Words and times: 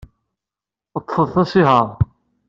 Ḍḍfet 1.01 1.35
asihaṛ. 1.43 1.87